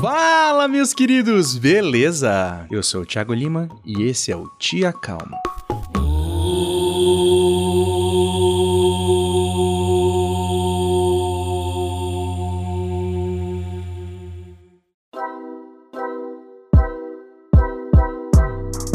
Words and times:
Fala, 0.00 0.68
meus 0.68 0.94
queridos, 0.94 1.58
beleza? 1.58 2.68
Eu 2.70 2.84
sou 2.84 3.02
o 3.02 3.04
Thiago 3.04 3.34
Lima 3.34 3.68
e 3.84 4.04
esse 4.04 4.30
é 4.30 4.36
o 4.36 4.48
Tia 4.56 4.92
Calma. 4.92 5.36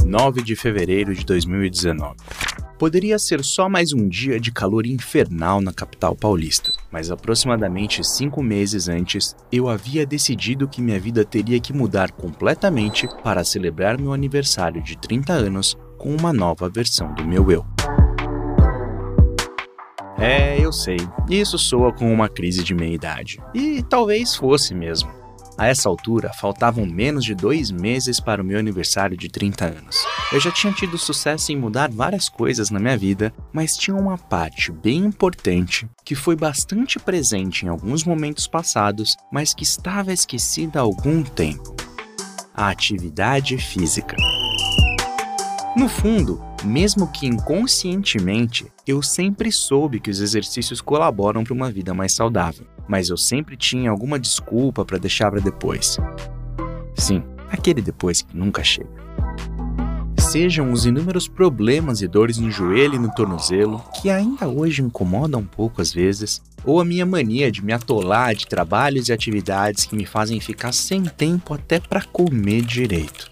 Nove 0.05 0.41
de 0.41 0.55
fevereiro 0.55 1.13
de 1.13 1.25
2019. 1.25 2.15
Poderia 2.79 3.17
ser 3.17 3.43
só 3.43 3.69
mais 3.69 3.93
um 3.93 4.09
dia 4.09 4.39
de 4.39 4.51
calor 4.51 4.85
infernal 4.85 5.61
na 5.61 5.71
capital 5.71 6.15
paulista, 6.15 6.71
mas 6.93 7.09
aproximadamente 7.09 8.03
cinco 8.03 8.43
meses 8.43 8.87
antes 8.87 9.35
eu 9.51 9.67
havia 9.67 10.05
decidido 10.05 10.67
que 10.67 10.79
minha 10.79 10.99
vida 10.99 11.25
teria 11.25 11.59
que 11.59 11.73
mudar 11.73 12.11
completamente 12.11 13.09
para 13.23 13.43
celebrar 13.43 13.99
meu 13.99 14.13
aniversário 14.13 14.79
de 14.79 14.95
30 14.95 15.33
anos 15.33 15.75
com 15.97 16.15
uma 16.15 16.31
nova 16.31 16.69
versão 16.69 17.11
do 17.15 17.25
meu 17.25 17.49
eu. 17.49 17.65
É, 20.19 20.63
eu 20.63 20.71
sei, 20.71 20.97
isso 21.27 21.57
soa 21.57 21.91
como 21.91 22.11
uma 22.11 22.29
crise 22.29 22.63
de 22.63 22.75
meia-idade. 22.75 23.41
E 23.55 23.81
talvez 23.81 24.35
fosse 24.35 24.75
mesmo. 24.75 25.22
A 25.57 25.67
essa 25.67 25.87
altura, 25.87 26.33
faltavam 26.33 26.85
menos 26.85 27.23
de 27.23 27.35
dois 27.35 27.69
meses 27.69 28.19
para 28.19 28.41
o 28.41 28.45
meu 28.45 28.57
aniversário 28.57 29.15
de 29.15 29.29
30 29.29 29.65
anos. 29.65 30.03
Eu 30.31 30.39
já 30.39 30.51
tinha 30.51 30.73
tido 30.73 30.97
sucesso 30.97 31.51
em 31.51 31.55
mudar 31.55 31.91
várias 31.91 32.27
coisas 32.27 32.71
na 32.71 32.79
minha 32.79 32.97
vida, 32.97 33.31
mas 33.51 33.77
tinha 33.77 33.95
uma 33.95 34.17
parte 34.17 34.71
bem 34.71 34.97
importante 34.97 35.87
que 36.03 36.15
foi 36.15 36.35
bastante 36.35 36.97
presente 36.97 37.65
em 37.65 37.69
alguns 37.69 38.03
momentos 38.03 38.47
passados, 38.47 39.15
mas 39.31 39.53
que 39.53 39.63
estava 39.63 40.11
esquecida 40.11 40.79
há 40.79 40.81
algum 40.81 41.23
tempo: 41.23 41.75
a 42.53 42.69
atividade 42.69 43.57
física. 43.57 44.17
No 45.75 45.89
fundo, 45.89 46.39
mesmo 46.63 47.11
que 47.11 47.25
inconscientemente, 47.25 48.71
eu 48.85 49.01
sempre 49.01 49.51
soube 49.51 49.99
que 49.99 50.11
os 50.11 50.19
exercícios 50.19 50.79
colaboram 50.79 51.43
para 51.43 51.53
uma 51.53 51.71
vida 51.71 51.95
mais 51.95 52.13
saudável, 52.13 52.67
mas 52.87 53.09
eu 53.09 53.17
sempre 53.17 53.57
tinha 53.57 53.89
alguma 53.89 54.19
desculpa 54.19 54.85
para 54.85 54.99
deixar 54.99 55.31
para 55.31 55.41
depois. 55.41 55.97
Sim, 56.95 57.23
aquele 57.49 57.81
depois 57.81 58.21
que 58.21 58.37
nunca 58.37 58.63
chega. 58.63 58.87
Sejam 60.19 60.71
os 60.71 60.85
inúmeros 60.85 61.27
problemas 61.27 62.03
e 62.03 62.07
dores 62.07 62.37
no 62.37 62.51
joelho 62.51 62.93
e 62.93 62.99
no 62.99 63.11
tornozelo, 63.11 63.83
que 63.99 64.11
ainda 64.11 64.47
hoje 64.47 64.83
incomodam 64.83 65.41
um 65.41 65.45
pouco 65.45 65.81
às 65.81 65.91
vezes, 65.91 66.39
ou 66.63 66.79
a 66.79 66.85
minha 66.85 67.05
mania 67.05 67.51
de 67.51 67.65
me 67.65 67.73
atolar 67.73 68.35
de 68.35 68.45
trabalhos 68.45 69.09
e 69.09 69.13
atividades 69.13 69.85
que 69.85 69.95
me 69.95 70.05
fazem 70.05 70.39
ficar 70.39 70.71
sem 70.71 71.03
tempo 71.03 71.51
até 71.51 71.79
para 71.79 72.03
comer 72.03 72.61
direito. 72.61 73.31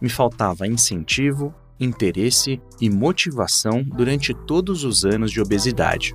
Me 0.00 0.08
faltava 0.08 0.66
incentivo, 0.66 1.54
interesse 1.78 2.60
e 2.80 2.88
motivação 2.88 3.82
durante 3.82 4.34
todos 4.34 4.84
os 4.84 5.04
anos 5.04 5.30
de 5.30 5.40
obesidade. 5.40 6.14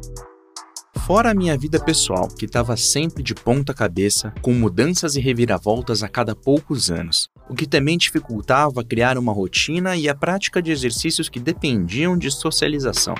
Fora 1.05 1.31
a 1.31 1.33
minha 1.33 1.57
vida 1.57 1.79
pessoal, 1.79 2.27
que 2.27 2.45
estava 2.45 2.77
sempre 2.77 3.23
de 3.23 3.33
ponta 3.33 3.73
cabeça, 3.73 4.33
com 4.41 4.53
mudanças 4.53 5.15
e 5.15 5.21
reviravoltas 5.21 6.03
a 6.03 6.07
cada 6.07 6.35
poucos 6.35 6.91
anos, 6.91 7.29
o 7.49 7.55
que 7.55 7.65
também 7.65 7.97
dificultava 7.97 8.83
criar 8.83 9.17
uma 9.17 9.33
rotina 9.33 9.95
e 9.95 10.07
a 10.07 10.15
prática 10.15 10.61
de 10.61 10.71
exercícios 10.71 11.27
que 11.27 11.39
dependiam 11.39 12.17
de 12.17 12.29
socialização. 12.29 13.15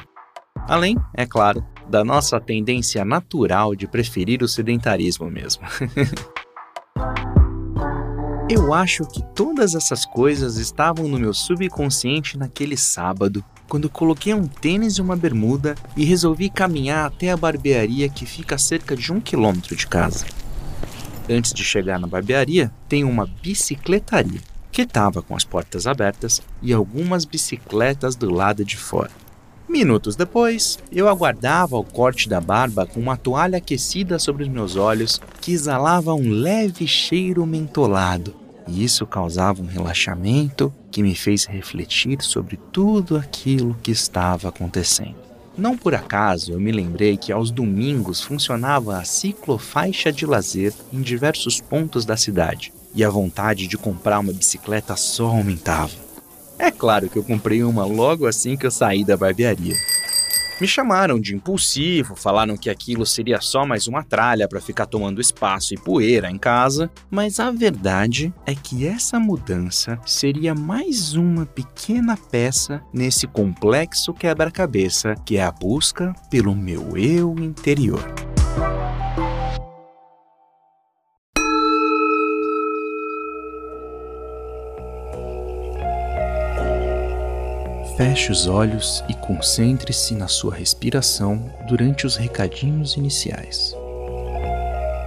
Além, 0.68 0.96
é 1.16 1.26
claro, 1.26 1.66
da 1.90 2.04
nossa 2.04 2.40
tendência 2.40 3.04
natural 3.04 3.76
de 3.76 3.88
preferir 3.88 4.44
o 4.44 4.48
sedentarismo 4.48 5.30
mesmo. 5.30 5.64
Eu 8.54 8.74
acho 8.74 9.06
que 9.06 9.24
todas 9.34 9.76
essas 9.76 10.06
coisas 10.06 10.58
estavam 10.58 11.08
no 11.08 11.18
meu 11.18 11.34
subconsciente 11.34 12.38
naquele 12.38 12.76
sábado, 12.76 13.42
quando 13.70 13.90
coloquei 13.90 14.34
um 14.34 14.46
tênis 14.46 14.96
e 14.96 15.02
uma 15.02 15.16
bermuda 15.16 15.74
e 15.96 16.04
resolvi 16.04 16.50
caminhar 16.50 17.06
até 17.06 17.32
a 17.32 17.38
barbearia 17.38 18.10
que 18.10 18.26
fica 18.26 18.56
a 18.56 18.58
cerca 18.58 18.94
de 18.94 19.10
um 19.14 19.22
quilômetro 19.22 19.74
de 19.74 19.88
casa. 19.88 20.26
Antes 21.30 21.54
de 21.54 21.64
chegar 21.64 21.98
na 21.98 22.08
barbearia, 22.08 22.70
tem 22.90 23.06
uma 23.06 23.26
bicicletaria, 23.26 24.42
que 24.70 24.82
estava 24.82 25.22
com 25.22 25.34
as 25.34 25.46
portas 25.46 25.88
abertas 25.88 26.42
e 26.62 26.74
algumas 26.74 27.24
bicicletas 27.24 28.18
do 28.18 28.30
lado 28.30 28.66
de 28.66 28.76
fora. 28.76 29.12
Minutos 29.70 30.18
depois, 30.18 30.78
eu 30.92 31.08
aguardava 31.08 31.78
o 31.78 31.86
corte 31.86 32.28
da 32.28 32.42
barba 32.42 32.86
com 32.86 33.00
uma 33.00 33.16
toalha 33.16 33.60
aquecida 33.60 34.20
sobre 34.20 34.44
os 34.44 34.50
meus 34.50 34.76
olhos 34.76 35.22
que 35.40 35.54
exalava 35.54 36.14
um 36.14 36.30
leve 36.30 36.86
cheiro 36.86 37.46
mentolado 37.46 38.41
e 38.68 38.84
isso 38.84 39.06
causava 39.06 39.62
um 39.62 39.66
relaxamento 39.66 40.74
que 40.92 41.02
me 41.02 41.16
fez 41.16 41.46
refletir 41.46 42.22
sobre 42.22 42.58
tudo 42.72 43.18
aquilo 43.18 43.76
que 43.82 43.92
estava 43.92 44.50
acontecendo. 44.50 45.16
Não 45.58 45.78
por 45.78 45.94
acaso 45.94 46.54
eu 46.54 46.60
me 46.60 46.72
lembrei 46.72 47.18
que 47.18 47.32
aos 47.32 47.52
domingos 47.52 48.22
funcionava 48.22 48.98
a 48.98 49.04
ciclofaixa 49.04 50.12
de 50.12 50.26
lazer 50.26 50.74
em 50.92 51.02
diversos 51.02 51.60
pontos 51.60 52.06
da 52.06 52.16
cidade 52.16 52.74
e 52.96 53.04
a 53.04 53.10
vontade 53.10 53.68
de 53.68 53.78
comprar 53.78 54.20
uma 54.20 54.34
bicicleta 54.34 54.96
só 54.96 55.28
aumentava. 55.28 55.94
É 56.58 56.70
claro 56.70 57.10
que 57.10 57.18
eu 57.18 57.24
comprei 57.24 57.64
uma 57.64 57.86
logo 57.86 58.26
assim 58.26 58.56
que 58.56 58.66
eu 58.66 58.72
saí 58.72 59.04
da 59.04 59.18
barbearia. 59.18 59.76
Me 60.62 60.68
chamaram 60.68 61.20
de 61.20 61.34
impulsivo, 61.34 62.16
falaram 62.16 62.56
que 62.56 62.70
aquilo 62.70 63.04
seria 63.04 63.42
só 63.42 63.66
mais 63.66 63.88
uma 63.88 64.04
tralha 64.04 64.48
para 64.48 64.62
ficar 64.62 64.86
tomando 64.86 65.20
espaço 65.20 65.74
e 65.74 65.78
poeira 65.78 66.30
em 66.30 66.38
casa, 66.38 66.88
mas 67.10 67.40
a 67.40 67.50
verdade 67.50 68.32
é 68.46 68.54
que 68.54 68.86
essa 68.86 69.20
mudança 69.20 70.00
seria 70.06 70.54
mais 70.54 71.16
uma 71.16 71.48
pequena 71.48 72.16
peça 72.16 72.80
nesse 72.94 73.26
complexo 73.26 74.14
quebra-cabeça 74.14 75.16
que 75.26 75.38
é 75.38 75.44
a 75.44 75.52
busca 75.52 76.14
pelo 76.30 76.56
meu 76.56 76.96
eu 76.96 77.34
interior. 77.40 78.31
Feche 88.04 88.32
os 88.32 88.48
olhos 88.48 89.04
e 89.08 89.14
concentre-se 89.14 90.16
na 90.16 90.28
sua 90.28 90.56
respiração 90.56 91.54
durante 91.68 92.08
os 92.08 92.16
recadinhos 92.16 92.98
iniciais. 92.98 93.76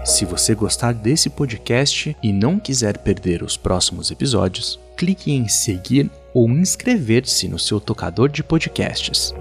Se 0.05 0.25
você 0.25 0.55
gostar 0.55 0.94
desse 0.94 1.28
podcast 1.28 2.16
e 2.22 2.33
não 2.33 2.56
quiser 2.56 2.99
perder 2.99 3.43
os 3.43 3.56
próximos 3.56 4.12
episódios, 4.12 4.78
clique 4.97 5.33
em 5.33 5.49
seguir 5.49 6.09
ou 6.33 6.49
inscrever-se 6.49 7.49
no 7.49 7.59
seu 7.59 7.81
tocador 7.81 8.28
de 8.28 8.44
podcasts. 8.44 9.34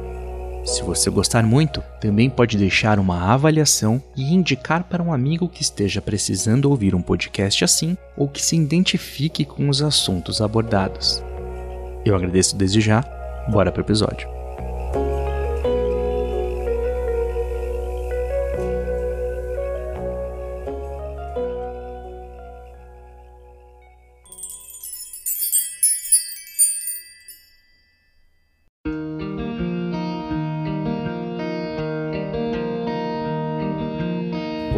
Se 0.66 0.82
você 0.82 1.12
gostar 1.12 1.44
muito, 1.44 1.84
também 2.02 2.32
pode 2.32 2.58
deixar 2.58 2.98
uma 2.98 3.32
avaliação 3.32 4.02
e 4.18 4.34
indicar 4.34 4.86
para 4.86 5.04
um 5.04 5.14
amigo 5.14 5.48
que 5.48 5.62
esteja 5.62 6.02
precisando 6.02 6.72
ouvir 6.72 6.96
um 6.96 7.04
podcast 7.04 7.64
assim 7.64 7.96
ou 8.18 8.28
que 8.28 8.42
se 8.42 8.56
identifique 8.56 9.46
com 9.46 9.70
os 9.70 9.84
assuntos 9.84 10.42
abordados. 10.42 11.24
Eu 12.04 12.16
agradeço 12.16 12.56
desde 12.56 12.82
já 12.82 13.22
Bora 13.50 13.72
pro 13.72 13.82
episódio. 13.82 14.28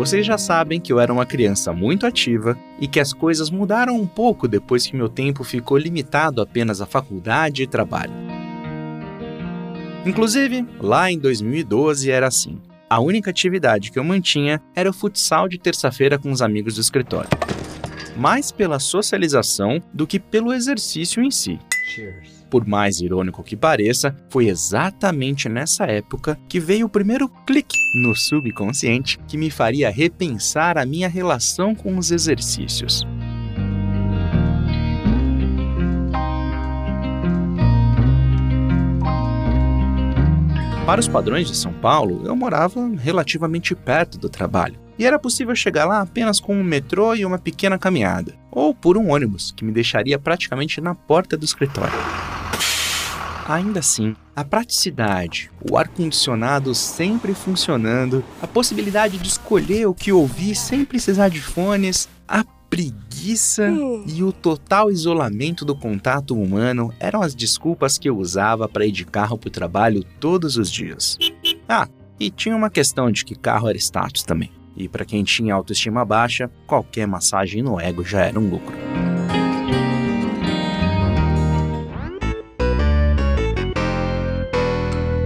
Vocês 0.06 0.24
já 0.24 0.38
sabem 0.38 0.80
que 0.80 0.94
eu 0.94 1.00
era 1.00 1.12
uma 1.12 1.26
criança 1.26 1.74
muito 1.74 2.06
ativa 2.06 2.56
e 2.80 2.88
que 2.88 3.00
as 3.00 3.12
coisas 3.12 3.50
mudaram 3.50 3.96
um 3.96 4.06
pouco 4.06 4.48
depois 4.48 4.86
que 4.86 4.96
meu 4.96 5.10
tempo 5.10 5.44
ficou 5.44 5.80
limitado 5.80 6.44
apenas 6.44 6.80
à 6.80 6.86
faculdade 6.86 7.64
e 7.64 7.68
trabalho. 7.68 8.25
Inclusive, 10.06 10.66
lá 10.80 11.12
em 11.12 11.18
2012 11.18 12.12
era 12.12 12.28
assim. 12.28 12.62
A 12.88 13.00
única 13.00 13.32
atividade 13.32 13.92
que 13.92 13.98
eu 13.98 14.04
mantinha 14.04 14.62
era 14.76 14.90
o 14.90 14.94
futsal 14.94 15.50
de 15.50 15.58
terça-feira 15.58 16.20
com 16.20 16.32
os 16.32 16.42
amigos 16.42 16.76
do 16.76 16.82
escritório. 16.82 17.30
Mais 18.16 18.52
pela 18.52 18.80
socialização 18.80 19.82
do 19.92 20.06
que 20.06 20.20
pelo 20.20 20.54
exercício 20.54 21.24
em 21.24 21.32
si. 21.32 21.60
Cheers. 21.96 22.46
Por 22.50 22.66
mais 22.66 23.02
irônico 23.02 23.44
que 23.44 23.56
pareça, 23.56 24.16
foi 24.30 24.48
exatamente 24.48 25.50
nessa 25.50 25.86
época 25.86 26.40
que 26.48 26.60
veio 26.60 26.86
o 26.86 26.90
primeiro 26.90 27.28
clique 27.46 27.76
no 27.96 28.16
subconsciente 28.16 29.18
que 29.28 29.38
me 29.38 29.50
faria 29.50 29.90
repensar 29.90 30.78
a 30.78 30.86
minha 30.86 31.10
relação 31.10 31.74
com 31.74 31.98
os 31.98 32.12
exercícios. 32.12 33.06
Para 40.86 41.02
os 41.02 41.08
padrões 41.08 41.48
de 41.48 41.58
São 41.58 41.74
Paulo, 41.74 42.22
eu 42.26 42.36
morava 42.36 42.88
relativamente 42.96 43.74
perto 43.74 44.20
do 44.20 44.30
trabalho. 44.30 44.80
e 44.98 45.06
era 45.06 45.20
possível 45.20 45.54
chegar 45.54 45.84
lá 45.84 46.00
apenas 46.00 46.40
com 46.40 46.56
um 46.56 46.64
metrô 46.64 47.14
e 47.16 47.26
uma 47.26 47.38
pequena 47.38 47.78
caminhada, 47.78 48.34
ou 48.50 48.74
por 48.74 48.98
um 48.98 49.12
ônibus 49.12 49.52
que 49.52 49.66
me 49.66 49.74
deixaria 49.74 50.18
praticamente 50.18 50.80
na 50.80 50.96
porta 50.96 51.36
do 51.36 51.44
escritório. 51.44 51.92
Ainda 53.46 53.80
assim, 53.80 54.16
a 54.34 54.44
praticidade, 54.44 55.52
o 55.70 55.78
ar-condicionado 55.78 56.74
sempre 56.74 57.34
funcionando, 57.34 58.24
a 58.42 58.48
possibilidade 58.48 59.18
de 59.18 59.28
escolher 59.28 59.86
o 59.86 59.94
que 59.94 60.14
ouvir 60.14 60.56
sem 60.56 60.86
precisar 60.86 61.28
de 61.28 61.42
fones, 61.42 62.08
preguiça 62.70 63.72
e 64.06 64.24
o 64.24 64.32
total 64.32 64.92
isolamento 64.92 65.64
do 65.66 65.76
contato 65.76 66.36
humano 66.40 66.94
eram 67.00 67.22
as 67.22 67.34
desculpas 67.34 67.98
que 67.98 68.10
eu 68.10 68.18
usava 68.18 68.68
para 68.68 68.86
ir 68.86 68.92
de 68.92 69.06
carro 69.06 69.38
para 69.38 69.48
o 69.48 69.52
trabalho 69.52 70.04
todos 70.20 70.58
os 70.58 70.72
dias. 70.72 71.18
Ah, 71.68 71.88
e 72.20 72.30
tinha 72.30 72.56
uma 72.56 72.70
questão 72.70 73.12
de 73.12 73.26
que 73.26 73.36
carro 73.36 73.68
era 73.68 73.78
status 73.78 74.24
também. 74.24 74.52
E 74.76 74.90
para 74.90 75.06
quem 75.06 75.24
tinha 75.24 75.54
autoestima 75.54 76.04
baixa, 76.04 76.50
qualquer 76.68 77.08
massagem 77.08 77.64
no 77.64 77.80
ego 77.80 78.04
já 78.04 78.22
era 78.22 78.40
um 78.40 78.50
lucro. 78.50 78.76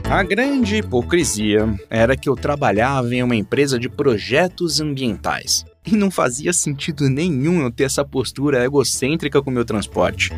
A 0.09 0.23
grande 0.23 0.77
hipocrisia 0.77 1.71
era 1.89 2.17
que 2.17 2.27
eu 2.27 2.35
trabalhava 2.35 3.13
em 3.13 3.21
uma 3.21 3.35
empresa 3.35 3.77
de 3.77 3.87
projetos 3.87 4.81
ambientais 4.81 5.65
e 5.91 5.95
não 5.95 6.11
fazia 6.11 6.53
sentido 6.53 7.09
nenhum 7.09 7.61
eu 7.61 7.71
ter 7.71 7.83
essa 7.83 8.05
postura 8.05 8.63
egocêntrica 8.63 9.41
com 9.41 9.51
meu 9.51 9.65
transporte. 9.65 10.31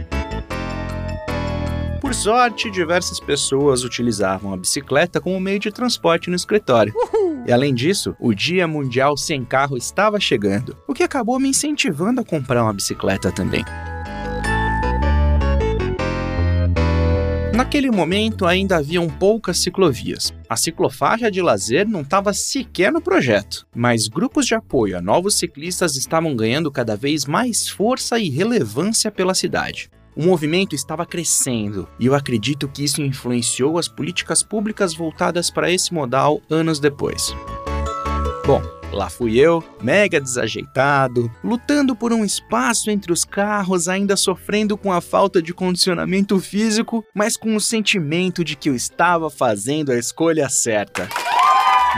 Por 2.00 2.15
sorte, 2.15 2.69
diversas 2.71 3.19
pessoas 3.19 3.83
utilizavam 3.83 4.53
a 4.53 4.57
bicicleta 4.57 5.21
como 5.21 5.39
meio 5.39 5.59
de 5.59 5.71
transporte 5.71 6.30
no 6.30 6.36
escritório. 6.36 6.94
Uhul. 6.95 7.44
E 7.48 7.51
além 7.51 7.74
disso, 7.74 8.15
o 8.19 8.33
Dia 8.33 8.68
Mundial 8.68 9.15
Sem 9.18 9.45
Carro 9.45 9.77
estava 9.77 10.19
chegando, 10.19 10.75
o 10.88 10.94
que 10.94 11.03
acabou 11.03 11.39
me 11.39 11.50
incentivando 11.50 12.21
a 12.21 12.25
comprar 12.25 12.63
uma 12.63 12.74
bicicleta 12.74 13.31
também. 13.31 13.63
Naquele 17.53 17.92
momento 17.92 18.45
ainda 18.45 18.77
haviam 18.77 19.09
poucas 19.09 19.57
ciclovias. 19.59 20.33
A 20.50 20.56
ciclofaixa 20.56 21.30
de 21.30 21.42
lazer 21.42 21.86
não 21.86 22.01
estava 22.01 22.31
sequer 22.31 22.94
no 22.94 23.01
projeto, 23.01 23.68
mas 23.75 24.07
grupos 24.07 24.45
de 24.45 24.56
apoio 24.56 24.98
a 24.98 25.01
novos 25.01 25.36
ciclistas 25.36 25.98
estavam 25.98 26.33
ganhando 26.33 26.71
cada 26.71 26.95
vez 26.95 27.25
mais 27.25 27.68
força 27.68 28.18
e 28.18 28.30
relevância 28.30 29.12
pela 29.12 29.33
cidade. 29.33 29.92
O 30.15 30.24
movimento 30.24 30.75
estava 30.75 31.06
crescendo 31.06 31.89
e 32.00 32.06
eu 32.06 32.15
acredito 32.15 32.69
que 32.69 32.83
isso 32.86 33.01
influenciou 33.01 33.77
as 33.77 33.88
políticas 33.88 34.42
públicas 34.42 34.94
voltadas 34.94 35.50
para 35.50 35.69
esse 35.69 35.94
modal 35.94 36.42
anos 36.50 36.80
depois. 36.80 37.36
Bom, 38.45 38.62
Lá 38.91 39.09
fui 39.09 39.39
eu, 39.39 39.63
mega 39.81 40.19
desajeitado, 40.19 41.31
lutando 41.43 41.95
por 41.95 42.11
um 42.11 42.25
espaço 42.25 42.91
entre 42.91 43.11
os 43.11 43.23
carros, 43.23 43.88
ainda 43.88 44.17
sofrendo 44.17 44.77
com 44.77 44.91
a 44.91 44.99
falta 44.99 45.41
de 45.41 45.53
condicionamento 45.53 46.38
físico, 46.39 47.05
mas 47.15 47.38
com 47.38 47.55
o 47.55 47.61
sentimento 47.61 48.43
de 48.43 48.55
que 48.55 48.69
eu 48.69 48.75
estava 48.75 49.29
fazendo 49.29 49.91
a 49.91 49.97
escolha 49.97 50.49
certa. 50.49 51.07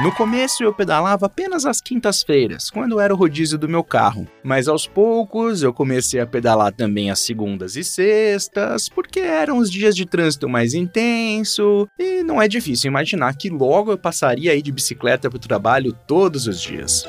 No 0.02 0.12
começo 0.12 0.64
eu 0.64 0.74
pedalava 0.74 1.28
apenas 1.28 1.66
às 1.66 1.80
quintas-feiras, 1.80 2.72
quando 2.72 3.00
era 3.00 3.14
o 3.14 3.18
rodízio 3.18 3.60
do 3.60 3.70
meu 3.70 3.84
carro, 3.84 4.28
mas 4.44 4.68
aos 4.68 4.88
poucos 4.88 5.62
eu 5.62 5.72
comecei 5.72 6.20
a 6.20 6.26
pedalar 6.26 6.74
também 6.74 7.12
às 7.12 7.20
segundas 7.20 7.76
e 7.76 7.84
sextas, 7.84 8.90
porque 8.90 9.20
eram 9.20 9.60
os 9.60 9.70
dias 9.70 9.96
de 9.96 10.08
trânsito 10.08 10.50
mais 10.50 10.74
intenso, 10.74 11.88
e 12.00 12.24
não 12.24 12.42
é 12.42 12.48
difícil 12.48 12.88
imaginar 12.88 13.36
que 13.36 13.52
logo 13.52 13.92
eu 13.92 13.98
passaria 13.98 14.52
aí 14.52 14.64
de 14.64 14.72
bicicleta 14.72 15.30
para 15.30 15.38
o 15.38 15.40
trabalho 15.40 15.94
todos 16.08 16.48
os 16.48 16.60
dias. 16.60 17.06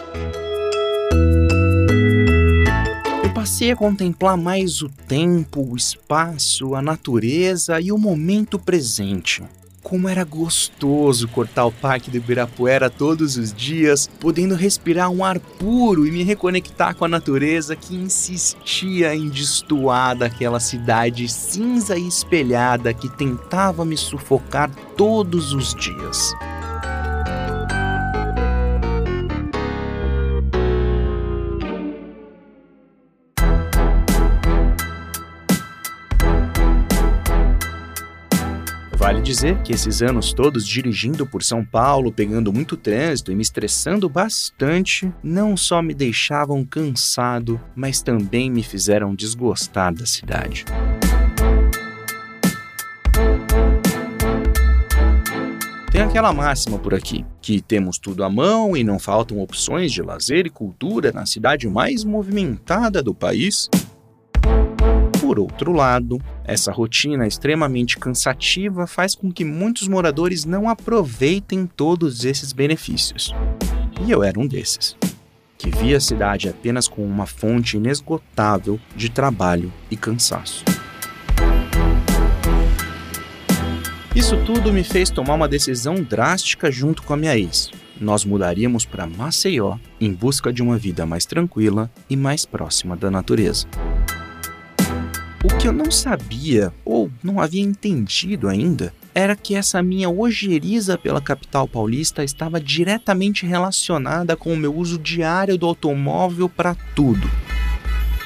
Eu 3.24 3.32
passei 3.32 3.70
a 3.70 3.76
contemplar 3.76 4.36
mais 4.36 4.82
o 4.82 4.90
tempo, 4.90 5.72
o 5.72 5.74
espaço, 5.74 6.74
a 6.74 6.82
natureza 6.82 7.80
e 7.80 7.90
o 7.90 7.96
momento 7.96 8.58
presente 8.58 9.42
como 9.84 10.08
era 10.08 10.24
gostoso 10.24 11.28
cortar 11.28 11.66
o 11.66 11.70
parque 11.70 12.10
do 12.10 12.16
Ibirapuera 12.16 12.88
todos 12.88 13.36
os 13.36 13.52
dias, 13.52 14.10
podendo 14.18 14.54
respirar 14.54 15.10
um 15.10 15.22
ar 15.22 15.38
puro 15.38 16.06
e 16.06 16.10
me 16.10 16.24
reconectar 16.24 16.96
com 16.96 17.04
a 17.04 17.08
natureza 17.08 17.76
que 17.76 17.94
insistia 17.94 19.14
em 19.14 19.28
destoar 19.28 20.16
daquela 20.16 20.58
cidade 20.58 21.28
cinza 21.28 21.96
e 21.98 22.08
espelhada 22.08 22.94
que 22.94 23.08
tentava 23.10 23.84
me 23.84 23.96
sufocar 23.96 24.70
todos 24.96 25.52
os 25.52 25.74
dias. 25.74 26.34
Dizer 39.34 39.60
que 39.62 39.72
esses 39.72 40.00
anos 40.00 40.32
todos 40.32 40.64
dirigindo 40.64 41.26
por 41.26 41.42
São 41.42 41.64
Paulo, 41.64 42.12
pegando 42.12 42.52
muito 42.52 42.76
trânsito 42.76 43.32
e 43.32 43.34
me 43.34 43.42
estressando 43.42 44.08
bastante, 44.08 45.12
não 45.24 45.56
só 45.56 45.82
me 45.82 45.92
deixavam 45.92 46.64
cansado, 46.64 47.60
mas 47.74 48.00
também 48.00 48.48
me 48.48 48.62
fizeram 48.62 49.12
desgostar 49.12 49.92
da 49.92 50.06
cidade. 50.06 50.64
Tem 55.90 56.00
aquela 56.00 56.32
máxima 56.32 56.78
por 56.78 56.94
aqui, 56.94 57.26
que 57.42 57.60
temos 57.60 57.98
tudo 57.98 58.22
à 58.22 58.30
mão 58.30 58.76
e 58.76 58.84
não 58.84 59.00
faltam 59.00 59.40
opções 59.40 59.90
de 59.90 60.00
lazer 60.00 60.46
e 60.46 60.50
cultura 60.50 61.10
na 61.10 61.26
cidade 61.26 61.68
mais 61.68 62.04
movimentada 62.04 63.02
do 63.02 63.12
país. 63.12 63.68
Por 65.34 65.40
outro 65.40 65.72
lado, 65.72 66.20
essa 66.44 66.70
rotina 66.70 67.26
extremamente 67.26 67.98
cansativa 67.98 68.86
faz 68.86 69.16
com 69.16 69.32
que 69.32 69.44
muitos 69.44 69.88
moradores 69.88 70.44
não 70.44 70.68
aproveitem 70.68 71.66
todos 71.66 72.24
esses 72.24 72.52
benefícios. 72.52 73.34
E 74.06 74.12
eu 74.12 74.22
era 74.22 74.38
um 74.38 74.46
desses, 74.46 74.96
que 75.58 75.70
via 75.70 75.96
a 75.96 76.00
cidade 76.00 76.48
apenas 76.48 76.86
como 76.86 77.04
uma 77.04 77.26
fonte 77.26 77.76
inesgotável 77.76 78.78
de 78.94 79.08
trabalho 79.08 79.72
e 79.90 79.96
cansaço. 79.96 80.64
Isso 84.14 84.36
tudo 84.44 84.72
me 84.72 84.84
fez 84.84 85.10
tomar 85.10 85.34
uma 85.34 85.48
decisão 85.48 85.96
drástica 85.96 86.70
junto 86.70 87.02
com 87.02 87.12
a 87.12 87.16
minha 87.16 87.36
ex. 87.36 87.72
Nós 88.00 88.24
mudaríamos 88.24 88.86
para 88.86 89.04
Maceió 89.04 89.78
em 90.00 90.12
busca 90.12 90.52
de 90.52 90.62
uma 90.62 90.78
vida 90.78 91.04
mais 91.04 91.26
tranquila 91.26 91.90
e 92.08 92.16
mais 92.16 92.46
próxima 92.46 92.96
da 92.96 93.10
natureza. 93.10 93.66
O 95.44 95.58
que 95.58 95.68
eu 95.68 95.74
não 95.74 95.90
sabia, 95.90 96.72
ou 96.86 97.10
não 97.22 97.38
havia 97.38 97.60
entendido 97.60 98.48
ainda, 98.48 98.94
era 99.14 99.36
que 99.36 99.54
essa 99.54 99.82
minha 99.82 100.08
ojeriza 100.08 100.96
pela 100.96 101.20
capital 101.20 101.68
paulista 101.68 102.24
estava 102.24 102.58
diretamente 102.58 103.44
relacionada 103.44 104.38
com 104.38 104.54
o 104.54 104.56
meu 104.56 104.74
uso 104.74 104.98
diário 104.98 105.58
do 105.58 105.66
automóvel 105.66 106.48
para 106.48 106.74
tudo. 106.94 107.30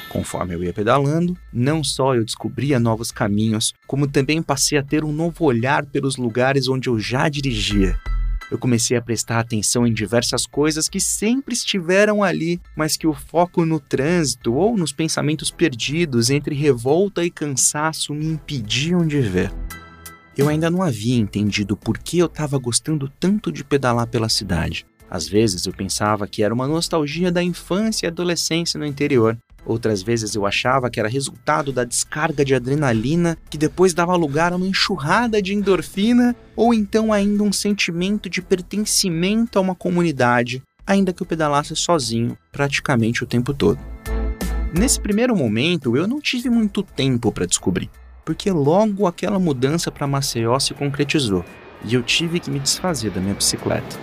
Conforme 0.08 0.54
eu 0.54 0.62
ia 0.62 0.72
pedalando, 0.72 1.36
não 1.52 1.82
só 1.82 2.14
eu 2.14 2.24
descobria 2.24 2.78
novos 2.78 3.10
caminhos, 3.10 3.74
como 3.84 4.06
também 4.06 4.40
passei 4.40 4.78
a 4.78 4.82
ter 4.84 5.02
um 5.02 5.10
novo 5.10 5.44
olhar 5.44 5.86
pelos 5.86 6.16
lugares 6.16 6.68
onde 6.68 6.88
eu 6.88 7.00
já 7.00 7.28
dirigia 7.28 7.98
eu 8.50 8.58
comecei 8.58 8.96
a 8.96 9.02
prestar 9.02 9.40
atenção 9.40 9.86
em 9.86 9.92
diversas 9.92 10.46
coisas 10.46 10.88
que 10.88 11.00
sempre 11.00 11.54
estiveram 11.54 12.22
ali, 12.22 12.60
mas 12.76 12.96
que 12.96 13.06
o 13.06 13.12
foco 13.12 13.64
no 13.64 13.78
trânsito 13.78 14.54
ou 14.54 14.76
nos 14.76 14.92
pensamentos 14.92 15.50
perdidos 15.50 16.30
entre 16.30 16.54
revolta 16.54 17.24
e 17.24 17.30
cansaço 17.30 18.14
me 18.14 18.26
impediam 18.26 19.06
de 19.06 19.20
ver. 19.20 19.52
Eu 20.36 20.48
ainda 20.48 20.70
não 20.70 20.82
havia 20.82 21.16
entendido 21.16 21.76
por 21.76 21.98
que 21.98 22.18
eu 22.18 22.26
estava 22.26 22.56
gostando 22.58 23.08
tanto 23.20 23.50
de 23.50 23.64
pedalar 23.64 24.06
pela 24.06 24.28
cidade. 24.28 24.86
Às 25.10 25.26
vezes 25.26 25.66
eu 25.66 25.72
pensava 25.72 26.28
que 26.28 26.42
era 26.42 26.54
uma 26.54 26.68
nostalgia 26.68 27.32
da 27.32 27.42
infância 27.42 28.06
e 28.06 28.08
adolescência 28.08 28.78
no 28.78 28.86
interior, 28.86 29.36
Outras 29.68 30.02
vezes 30.02 30.34
eu 30.34 30.46
achava 30.46 30.88
que 30.88 30.98
era 30.98 31.10
resultado 31.10 31.70
da 31.70 31.84
descarga 31.84 32.42
de 32.42 32.54
adrenalina 32.54 33.36
que 33.50 33.58
depois 33.58 33.92
dava 33.92 34.16
lugar 34.16 34.50
a 34.50 34.56
uma 34.56 34.66
enxurrada 34.66 35.42
de 35.42 35.52
endorfina 35.52 36.34
ou 36.56 36.72
então 36.72 37.12
ainda 37.12 37.42
um 37.42 37.52
sentimento 37.52 38.30
de 38.30 38.40
pertencimento 38.40 39.58
a 39.58 39.60
uma 39.60 39.74
comunidade, 39.74 40.62
ainda 40.86 41.12
que 41.12 41.22
eu 41.22 41.26
pedalasse 41.26 41.76
sozinho 41.76 42.34
praticamente 42.50 43.22
o 43.22 43.26
tempo 43.26 43.52
todo. 43.52 43.78
Nesse 44.72 44.98
primeiro 44.98 45.36
momento 45.36 45.98
eu 45.98 46.08
não 46.08 46.18
tive 46.18 46.48
muito 46.48 46.82
tempo 46.82 47.30
para 47.30 47.44
descobrir, 47.44 47.90
porque 48.24 48.50
logo 48.50 49.06
aquela 49.06 49.38
mudança 49.38 49.92
para 49.92 50.06
Maceió 50.06 50.58
se 50.58 50.72
concretizou 50.72 51.44
e 51.84 51.92
eu 51.92 52.02
tive 52.02 52.40
que 52.40 52.50
me 52.50 52.58
desfazer 52.58 53.10
da 53.10 53.20
minha 53.20 53.34
bicicleta. 53.34 53.96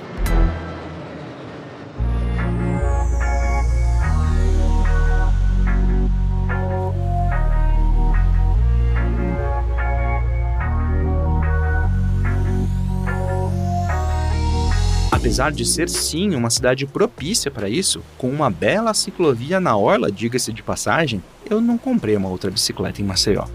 Apesar 15.35 15.51
de 15.51 15.65
ser 15.65 15.89
sim 15.89 16.33
uma 16.33 16.49
cidade 16.49 16.85
propícia 16.85 17.51
para 17.51 17.67
isso, 17.67 18.01
com 18.17 18.29
uma 18.29 18.49
bela 18.49 18.93
ciclovia 18.93 19.59
na 19.59 19.75
orla, 19.75 20.09
diga-se 20.09 20.53
de 20.53 20.63
passagem, 20.63 21.21
eu 21.49 21.59
não 21.59 21.77
comprei 21.77 22.15
uma 22.15 22.29
outra 22.29 22.49
bicicleta 22.49 23.01
em 23.01 23.03
Maceió. 23.03 23.45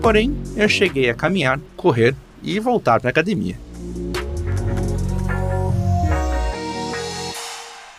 Porém, 0.00 0.34
eu 0.56 0.66
cheguei 0.66 1.10
a 1.10 1.14
caminhar, 1.14 1.60
correr 1.76 2.16
e 2.42 2.58
voltar 2.58 3.00
para 3.00 3.10
a 3.10 3.12
academia. 3.12 3.60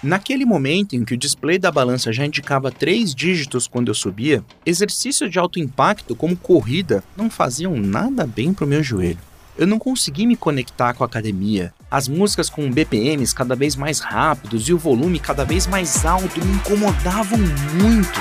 Naquele 0.01 0.43
momento 0.43 0.95
em 0.95 1.05
que 1.05 1.13
o 1.13 1.17
display 1.17 1.59
da 1.59 1.71
balança 1.71 2.11
já 2.11 2.25
indicava 2.25 2.71
três 2.71 3.13
dígitos 3.13 3.67
quando 3.67 3.89
eu 3.89 3.93
subia, 3.93 4.43
exercícios 4.65 5.29
de 5.29 5.37
alto 5.37 5.59
impacto 5.59 6.15
como 6.15 6.35
corrida 6.35 7.03
não 7.15 7.29
faziam 7.29 7.77
nada 7.77 8.25
bem 8.25 8.51
para 8.51 8.65
o 8.65 8.67
meu 8.67 8.81
joelho. 8.81 9.19
Eu 9.55 9.67
não 9.67 9.77
consegui 9.77 10.25
me 10.25 10.35
conectar 10.35 10.95
com 10.95 11.03
a 11.03 11.05
academia. 11.05 11.71
As 11.91 12.07
músicas 12.07 12.49
com 12.49 12.71
BPMs 12.71 13.35
cada 13.35 13.53
vez 13.53 13.75
mais 13.75 13.99
rápidos 13.99 14.69
e 14.69 14.73
o 14.73 14.77
volume 14.77 15.19
cada 15.19 15.43
vez 15.43 15.67
mais 15.67 16.05
alto 16.05 16.39
me 16.39 16.53
incomodavam 16.53 17.37
muito. 17.37 18.17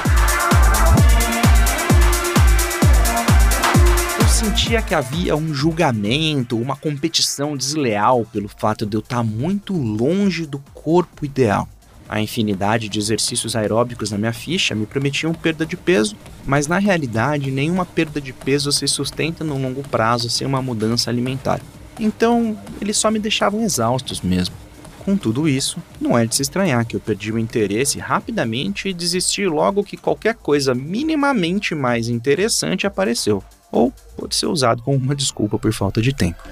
Eu 4.21 4.27
sentia 4.27 4.83
que 4.83 4.93
havia 4.93 5.37
um 5.37 5.55
julgamento, 5.55 6.59
uma 6.59 6.75
competição 6.75 7.57
desleal 7.57 8.27
pelo 8.33 8.49
fato 8.49 8.85
de 8.85 8.97
eu 8.97 9.01
estar 9.01 9.23
muito 9.23 9.73
longe 9.73 10.47
do 10.47 10.59
corpo 10.75 11.25
ideal. 11.25 11.69
A 12.09 12.21
infinidade 12.21 12.89
de 12.89 12.99
exercícios 12.99 13.55
aeróbicos 13.55 14.11
na 14.11 14.19
minha 14.19 14.33
ficha 14.33 14.75
me 14.75 14.85
prometiam 14.85 15.33
perda 15.33 15.65
de 15.65 15.77
peso, 15.77 16.17
mas 16.45 16.67
na 16.67 16.79
realidade 16.79 17.53
nenhuma 17.53 17.87
perda 17.87 18.21
de 18.21 18.33
peso 18.33 18.73
se 18.73 18.89
sustenta 18.89 19.45
no 19.45 19.57
longo 19.57 19.85
prazo 19.85 20.29
sem 20.29 20.45
uma 20.45 20.61
mudança 20.61 21.09
alimentar. 21.09 21.61
Então, 22.01 22.59
eles 22.81 22.97
só 22.97 23.11
me 23.11 23.19
deixavam 23.19 23.61
exaustos 23.61 24.23
mesmo. 24.23 24.57
Com 25.05 25.17
tudo 25.17 25.47
isso, 25.47 25.79
não 26.01 26.17
é 26.17 26.27
de 26.27 26.35
se 26.35 26.43
estranhar 26.43 26.87
que 26.87 26.97
eu 26.97 27.01
perdi 27.01 27.31
o 27.31 27.39
interesse 27.39 27.99
rapidamente 27.99 28.89
e 28.89 28.95
desisti 28.95 29.47
logo 29.47 29.85
que 29.85 29.97
qualquer 29.97 30.35
coisa 30.35 30.75
minimamente 30.75 31.75
mais 31.75 32.09
interessante 32.09 32.87
apareceu, 32.87 33.43
ou 33.71 33.93
pode 34.17 34.35
ser 34.35 34.47
usado 34.47 34.83
como 34.83 34.97
uma 34.97 35.15
desculpa 35.15 35.59
por 35.59 35.73
falta 35.73 36.01
de 36.01 36.15
tempo. 36.15 36.43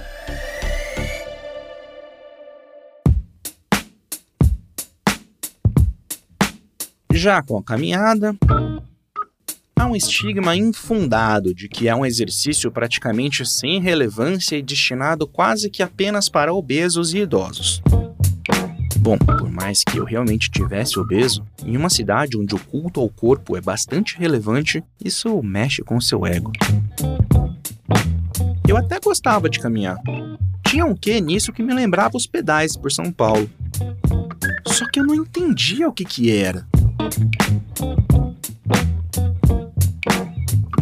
Já 7.12 7.42
com 7.42 7.58
a 7.58 7.62
caminhada, 7.62 8.34
há 9.78 9.86
um 9.86 9.94
estigma 9.94 10.56
infundado 10.56 11.54
de 11.54 11.68
que 11.68 11.88
é 11.88 11.94
um 11.94 12.04
exercício 12.04 12.70
praticamente 12.70 13.46
sem 13.46 13.80
relevância 13.80 14.56
e 14.56 14.62
destinado 14.62 15.26
quase 15.26 15.70
que 15.70 15.82
apenas 15.82 16.28
para 16.28 16.52
obesos 16.52 17.14
e 17.14 17.18
idosos. 17.18 17.80
Bom, 18.98 19.16
por 19.16 19.48
mais 19.50 19.84
que 19.84 19.98
eu 19.98 20.04
realmente 20.04 20.50
tivesse 20.50 20.98
obeso, 20.98 21.44
em 21.64 21.76
uma 21.76 21.88
cidade 21.88 22.36
onde 22.36 22.54
o 22.54 22.58
culto 22.58 23.00
ao 23.00 23.08
corpo 23.08 23.56
é 23.56 23.60
bastante 23.60 24.18
relevante, 24.18 24.82
isso 25.02 25.40
mexe 25.42 25.82
com 25.82 25.96
o 25.96 26.02
seu 26.02 26.26
ego. 26.26 26.52
Eu 28.66 28.76
até 28.76 28.98
gostava 29.00 29.48
de 29.48 29.60
caminhar. 29.60 29.96
Tinha 30.66 30.84
um 30.84 30.94
quê 30.94 31.20
nisso 31.20 31.52
que 31.52 31.62
me 31.62 31.72
lembrava 31.72 32.16
os 32.16 32.26
pedais 32.26 32.76
por 32.76 32.90
São 32.90 33.10
Paulo. 33.10 33.48
Só 34.66 34.84
que 34.90 35.00
eu 35.00 35.06
não 35.06 35.14
entendia 35.14 35.88
o 35.88 35.92
que 35.92 36.04
que 36.04 36.30
era. 36.30 36.66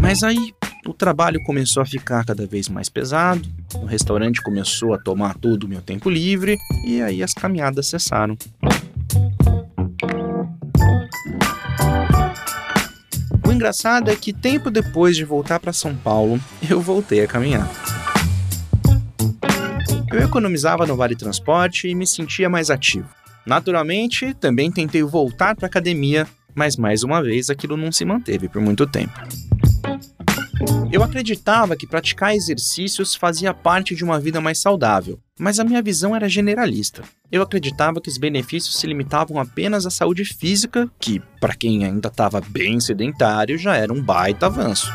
Mas 0.07 0.23
aí 0.23 0.55
o 0.87 0.95
trabalho 0.95 1.43
começou 1.43 1.83
a 1.83 1.85
ficar 1.85 2.25
cada 2.25 2.47
vez 2.47 2.69
mais 2.69 2.89
pesado, 2.89 3.43
o 3.75 3.87
restaurante 3.87 4.41
começou 4.41 4.95
a 4.95 4.99
tomar 4.99 5.35
todo 5.35 5.65
o 5.65 5.69
meu 5.69 5.83
tempo 5.83 6.09
livre 6.09 6.57
e 6.87 7.03
aí 7.03 7.25
as 7.25 7.35
caminhadas 7.35 7.89
cessaram. 7.89 8.39
O 13.45 13.51
engraçado 13.51 14.09
é 14.09 14.15
que 14.15 14.33
tempo 14.33 14.71
depois 14.71 15.17
de 15.17 15.25
voltar 15.25 15.59
para 15.59 15.73
São 15.73 15.97
Paulo, 15.97 16.41
eu 16.71 16.81
voltei 16.81 17.25
a 17.25 17.27
caminhar. 17.27 17.69
Eu 20.13 20.21
economizava 20.21 20.87
no 20.87 20.95
vale 20.95 21.17
transporte 21.17 21.89
e 21.89 21.97
me 21.97 22.07
sentia 22.07 22.49
mais 22.49 22.71
ativo. 22.71 23.09
Naturalmente, 23.45 24.33
também 24.35 24.71
tentei 24.71 25.03
voltar 25.03 25.57
para 25.57 25.67
a 25.67 25.69
academia, 25.69 26.29
mas 26.55 26.77
mais 26.77 27.03
uma 27.03 27.21
vez 27.21 27.51
aquilo 27.51 27.77
não 27.77 27.91
se 27.91 28.05
manteve 28.05 28.49
por 28.49 28.63
muito 28.63 28.87
tempo. 28.87 29.21
Eu 30.91 31.03
acreditava 31.03 31.77
que 31.77 31.87
praticar 31.87 32.35
exercícios 32.35 33.15
fazia 33.15 33.53
parte 33.53 33.95
de 33.95 34.05
uma 34.05 34.19
vida 34.19 34.41
mais 34.41 34.61
saudável, 34.61 35.19
mas 35.39 35.59
a 35.59 35.65
minha 35.65 35.83
visão 35.83 36.15
era 36.17 36.29
generalista. 36.29 37.03
Eu 37.31 37.43
acreditava 37.43 38.01
que 38.01 38.09
os 38.09 38.17
benefícios 38.17 38.79
se 38.79 38.87
limitavam 38.87 39.39
apenas 39.39 39.85
à 39.85 39.91
saúde 39.91 40.25
física, 40.25 40.91
que, 40.99 41.21
para 41.41 41.55
quem 41.55 41.85
ainda 41.85 42.09
estava 42.09 42.41
bem 42.41 42.81
sedentário, 42.81 43.59
já 43.59 43.77
era 43.77 43.93
um 43.93 44.03
baita 44.03 44.47
avanço. 44.47 44.91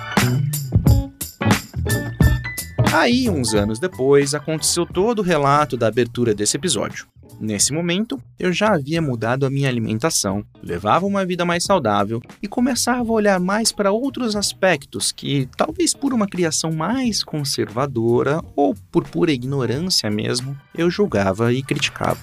Aí, 2.94 3.30
uns 3.30 3.53
anos 3.53 3.80
depois, 3.80 4.34
aconteceu 4.34 4.86
todo 4.86 5.20
o 5.20 5.24
relato 5.24 5.77
da 5.77 5.88
abertura 5.88 6.34
desse 6.34 6.58
episódio. 6.58 7.08
Nesse 7.42 7.74
momento, 7.74 8.22
eu 8.38 8.54
já 8.54 8.76
havia 8.76 9.02
mudado 9.02 9.48
a 9.48 9.50
minha 9.50 9.68
alimentação, 9.68 10.46
levava 10.62 11.08
uma 11.08 11.26
vida 11.26 11.44
mais 11.44 11.64
saudável 11.64 12.22
e 12.40 12.48
começava 12.48 13.10
a 13.10 13.14
olhar 13.14 13.40
mais 13.40 13.72
para 13.72 13.92
outros 13.92 14.36
aspectos 14.36 15.12
que, 15.12 15.50
talvez 15.58 15.96
por 15.96 16.14
uma 16.14 16.28
criação 16.28 16.72
mais 16.72 17.24
conservadora 17.24 18.44
ou 18.56 18.76
por 18.92 19.06
pura 19.06 19.32
ignorância 19.32 20.08
mesmo, 20.08 20.56
eu 20.78 20.88
julgava 20.92 21.52
e 21.52 21.64
criticava. 21.64 22.20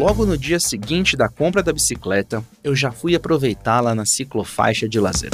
Logo 0.00 0.24
no 0.24 0.38
dia 0.38 0.58
seguinte 0.58 1.14
da 1.14 1.28
compra 1.28 1.62
da 1.62 1.74
bicicleta, 1.74 2.42
eu 2.64 2.74
já 2.74 2.90
fui 2.90 3.14
aproveitá-la 3.14 3.94
na 3.94 4.06
ciclofaixa 4.06 4.88
de 4.88 4.98
lazer. 4.98 5.28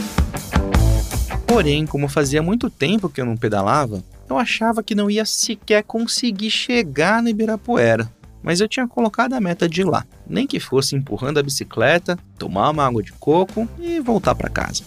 Porém, 1.47 1.87
como 1.87 2.09
fazia 2.09 2.43
muito 2.43 2.69
tempo 2.69 3.09
que 3.09 3.21
eu 3.21 3.25
não 3.25 3.37
pedalava, 3.37 4.03
eu 4.29 4.37
achava 4.37 4.83
que 4.83 4.93
não 4.93 5.09
ia 5.09 5.25
sequer 5.25 5.85
conseguir 5.85 6.51
chegar 6.51 7.23
no 7.23 7.29
Ibirapuera. 7.29 8.11
Mas 8.43 8.61
eu 8.61 8.67
tinha 8.67 8.89
colocado 8.89 9.35
a 9.35 9.41
meta 9.41 9.69
de 9.69 9.83
ir 9.83 9.85
lá, 9.85 10.05
nem 10.27 10.49
que 10.49 10.59
fosse 10.59 10.97
empurrando 10.97 11.39
a 11.39 11.45
bicicleta, 11.45 12.19
tomar 12.37 12.71
uma 12.71 12.85
água 12.85 13.05
de 13.05 13.13
coco 13.13 13.69
e 13.79 14.01
voltar 14.01 14.35
para 14.35 14.51
casa. 14.51 14.83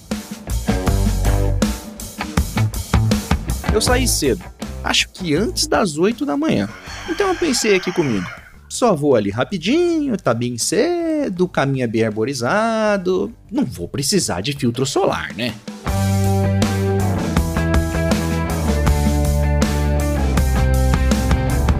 Eu 3.74 3.80
saí 3.80 4.10
cedo, 4.10 4.44
acho 4.84 5.08
que 5.08 5.34
antes 5.34 5.68
das 5.68 5.98
8 5.98 6.26
da 6.26 6.36
manhã. 6.36 6.68
Então 7.10 7.30
eu 7.30 7.36
pensei 7.36 7.76
aqui 7.76 7.94
comigo: 7.94 8.28
só 8.70 8.96
vou 8.96 9.16
ali 9.16 9.32
rapidinho, 9.32 10.16
tá 10.16 10.32
bem 10.32 10.58
cedo, 10.58 11.46
o 11.46 11.50
caminho 11.50 11.84
é 11.84 11.88
bem 11.88 12.04
arborizado. 12.06 13.34
Não 13.52 13.66
vou 13.66 13.88
precisar 13.88 14.42
de 14.42 14.54
filtro 14.54 14.86
solar, 14.86 15.34
né? 15.36 15.56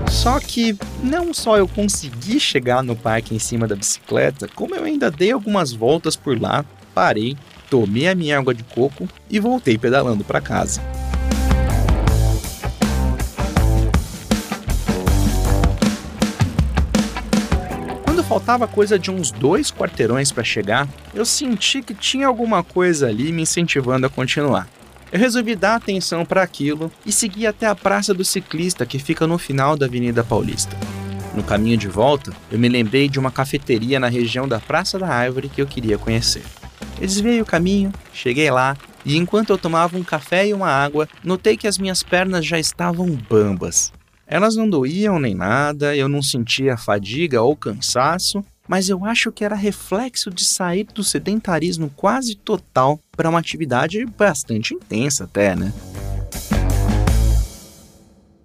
Só 0.10 0.38
que 0.40 0.78
não 1.02 1.34
só 1.34 1.58
eu 1.58 1.68
consegui 1.68 2.40
chegar 2.40 2.84
no 2.84 2.96
parque 2.96 3.34
em 3.34 3.40
cima 3.40 3.66
da 3.68 3.76
bicicleta, 3.76 4.50
como 4.54 4.76
eu 4.76 4.84
ainda 4.84 5.10
dei 5.10 5.32
algumas 5.32 5.72
voltas 5.72 6.16
por 6.18 6.42
lá, 6.42 6.66
parei, 6.94 7.38
tomei 7.70 8.08
a 8.08 8.16
minha 8.16 8.38
água 8.38 8.54
de 8.54 8.64
coco 8.64 9.08
e 9.30 9.40
voltei 9.40 9.78
pedalando 9.78 10.26
para 10.26 10.42
casa. 10.42 10.82
Faltava 18.30 18.68
coisa 18.68 19.00
de 19.00 19.10
uns 19.10 19.32
dois 19.32 19.72
quarteirões 19.72 20.32
para 20.32 20.44
chegar, 20.44 20.88
eu 21.16 21.26
senti 21.26 21.82
que 21.82 21.96
tinha 21.96 22.28
alguma 22.28 22.64
coisa 22.64 23.08
ali 23.08 23.32
me 23.32 23.42
incentivando 23.42 24.06
a 24.06 24.10
continuar. 24.10 24.70
Eu 25.12 25.20
resolvi 25.20 25.56
dar 25.56 25.74
atenção 25.74 26.24
para 26.24 26.44
aquilo 26.44 26.92
e 27.04 27.12
segui 27.12 27.48
até 27.48 27.66
a 27.66 27.74
Praça 27.74 28.14
do 28.14 28.24
Ciclista, 28.24 28.86
que 28.86 29.00
fica 29.00 29.26
no 29.26 29.40
final 29.40 29.76
da 29.76 29.88
Avenida 29.88 30.24
Paulista. 30.24 30.78
No 31.34 31.42
caminho 31.42 31.76
de 31.76 31.88
volta, 31.88 32.32
eu 32.52 32.60
me 32.60 32.70
lembrei 32.70 33.10
de 33.10 33.18
uma 33.18 33.32
cafeteria 33.32 34.00
na 34.00 34.10
região 34.10 34.48
da 34.48 34.60
Praça 34.60 35.00
da 35.00 35.08
Árvore 35.08 35.50
que 35.50 35.60
eu 35.60 35.66
queria 35.66 35.98
conhecer. 35.98 36.44
Eu 37.02 37.08
desviei 37.08 37.42
o 37.42 37.46
caminho, 37.46 37.92
cheguei 38.14 38.52
lá 38.52 38.78
e 39.04 39.18
enquanto 39.18 39.50
eu 39.50 39.58
tomava 39.58 39.98
um 39.98 40.04
café 40.04 40.48
e 40.48 40.54
uma 40.54 40.70
água, 40.70 41.10
notei 41.24 41.58
que 41.58 41.68
as 41.68 41.80
minhas 41.80 42.04
pernas 42.04 42.46
já 42.46 42.60
estavam 42.60 43.08
bambas. 43.28 43.92
Elas 44.32 44.56
não 44.56 44.70
doíam 44.70 45.20
nem 45.20 45.34
nada, 45.34 45.96
eu 45.96 46.08
não 46.08 46.22
sentia 46.22 46.78
fadiga 46.78 47.42
ou 47.42 47.56
cansaço, 47.56 48.46
mas 48.68 48.88
eu 48.88 49.04
acho 49.04 49.32
que 49.32 49.44
era 49.44 49.56
reflexo 49.56 50.30
de 50.30 50.46
sair 50.46 50.84
do 50.84 51.04
sedentarismo 51.04 51.92
quase 51.96 52.36
total 52.36 53.00
para 53.18 53.28
uma 53.28 53.40
atividade 53.40 54.06
bastante 54.06 54.76
intensa 54.76 55.24
até, 55.24 55.56
né? 55.56 55.74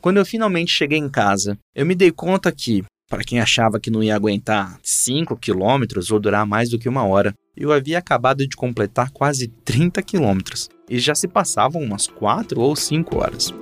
Quando 0.00 0.16
eu 0.16 0.24
finalmente 0.24 0.72
cheguei 0.72 0.98
em 0.98 1.08
casa, 1.08 1.58
eu 1.74 1.84
me 1.84 1.94
dei 1.94 2.10
conta 2.10 2.50
que, 2.50 2.82
Para 3.06 3.22
quem 3.22 3.38
achava 3.38 3.78
que 3.78 3.90
não 3.90 4.02
ia 4.02 4.16
aguentar 4.16 4.78
5 4.82 5.36
quilômetros 5.36 6.10
ou 6.10 6.18
durar 6.18 6.46
mais 6.46 6.70
do 6.70 6.78
que 6.78 6.88
uma 6.88 7.04
hora, 7.04 7.34
eu 7.54 7.70
havia 7.70 7.98
acabado 7.98 8.48
de 8.48 8.56
completar 8.56 9.10
quase 9.10 9.48
30 9.48 10.02
quilômetros 10.02 10.70
e 10.88 10.98
já 10.98 11.14
se 11.14 11.28
passavam 11.28 11.82
umas 11.82 12.06
4 12.06 12.58
ou 12.58 12.74
5 12.74 13.18
horas. 13.18 13.52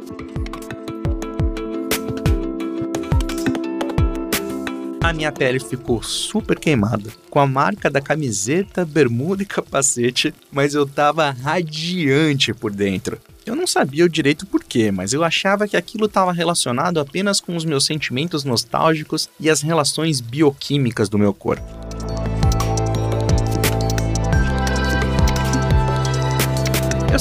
A 5.02 5.12
minha 5.12 5.32
pele 5.32 5.59
ficou 5.59 6.00
super 6.00 6.56
queimada, 6.56 7.11
com 7.28 7.40
a 7.40 7.47
marca 7.47 7.90
da 7.90 8.00
camiseta, 8.00 8.85
bermuda 8.85 9.42
e 9.42 9.47
capacete, 9.47 10.32
mas 10.52 10.75
eu 10.75 10.87
tava 10.87 11.28
radiante 11.30 12.54
por 12.54 12.71
dentro. 12.71 13.18
Eu 13.44 13.56
não 13.56 13.66
sabia 13.66 14.04
o 14.04 14.09
direito 14.09 14.47
porquê, 14.47 14.92
mas 14.92 15.12
eu 15.12 15.25
achava 15.25 15.66
que 15.66 15.76
aquilo 15.76 16.06
estava 16.06 16.32
relacionado 16.32 17.00
apenas 17.00 17.40
com 17.40 17.56
os 17.56 17.64
meus 17.64 17.85
sentimentos 17.85 18.44
nostálgicos 18.44 19.28
e 19.40 19.50
as 19.50 19.61
relações 19.61 20.21
bioquímicas 20.21 21.09
do 21.09 21.18
meu 21.18 21.35
corpo. 21.35 21.81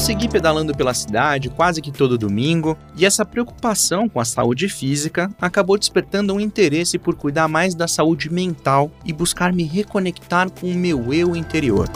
Segui 0.01 0.27
pedalando 0.27 0.75
pela 0.75 0.96
cidade 0.96 1.48
quase 1.48 1.79
que 1.79 1.91
todo 1.91 2.17
domingo, 2.17 2.75
e 2.98 3.05
essa 3.05 3.24
preocupação 3.24 4.10
com 4.10 4.20
a 4.20 4.25
saúde 4.25 4.67
física 4.67 5.29
acabou 5.39 5.77
despertando 5.77 6.34
um 6.34 6.39
interesse 6.39 6.98
por 6.98 7.15
cuidar 7.15 7.48
mais 7.48 7.75
da 7.75 7.88
saúde 7.88 8.27
mental 8.34 8.91
e 9.05 9.13
buscar 9.13 9.53
me 9.53 9.63
reconectar 9.63 10.50
com 10.50 10.72
o 10.72 10.74
meu 10.74 11.13
eu 11.13 11.36
interior. 11.36 11.88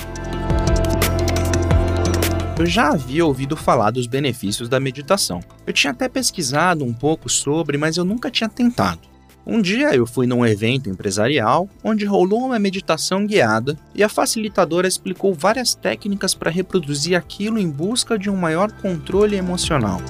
Eu 2.59 2.67
já 2.67 2.89
havia 2.89 3.25
ouvido 3.25 3.57
falar 3.57 3.89
dos 3.89 4.05
benefícios 4.05 4.69
da 4.69 4.79
meditação. 4.79 5.39
Eu 5.65 5.73
tinha 5.73 5.91
até 5.91 6.07
pesquisado 6.07 6.85
um 6.85 6.93
pouco 6.93 7.27
sobre, 7.27 7.75
mas 7.75 7.97
eu 7.97 8.05
nunca 8.05 8.29
tinha 8.29 8.47
tentado. 8.47 9.14
Um 9.47 9.61
dia 9.61 9.93
eu 9.93 10.07
fui 10.07 10.25
num 10.25 10.43
evento 10.43 10.89
empresarial 10.89 11.69
onde 11.83 12.03
rolou 12.03 12.45
uma 12.45 12.57
meditação 12.57 13.27
guiada 13.27 13.77
e 13.93 14.03
a 14.03 14.09
facilitadora 14.09 14.87
explicou 14.87 15.35
várias 15.35 15.75
técnicas 15.75 16.33
para 16.33 16.49
reproduzir 16.49 17.15
aquilo 17.15 17.59
em 17.59 17.69
busca 17.69 18.17
de 18.17 18.27
um 18.27 18.35
maior 18.35 18.71
controle 18.71 19.35
emocional. 19.35 20.01